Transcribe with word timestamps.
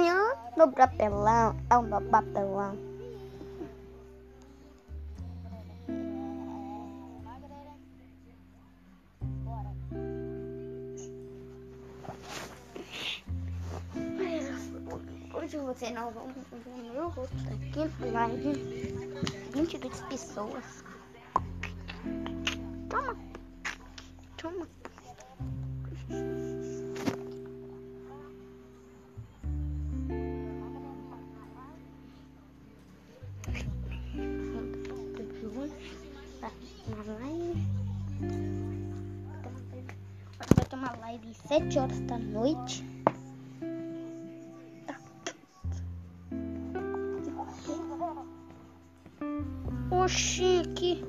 Ai, 0.00 0.06
no 0.56 0.70
papelão, 0.70 1.56
é 1.68 1.76
o 1.76 1.82
meu 1.82 2.00
papelão. 2.02 2.78
Hoje 15.34 15.56
você 15.58 15.90
não 15.90 16.12
vão 16.12 16.28
ver 16.28 16.92
meu 16.92 17.08
rosto 17.08 17.34
aqui 17.48 18.12
na 18.12 18.26
live. 18.28 18.52
22 19.52 20.00
pessoas. 20.02 20.84
Toma. 22.88 23.16
Toma. 24.36 24.68
Vai 36.88 37.58
ter 40.68 40.76
uma 40.76 40.96
live 40.96 41.34
7 41.34 41.78
horas 41.78 42.00
da 42.00 42.18
noite. 42.18 42.82
Oxi, 49.90 50.62
que 50.74 51.04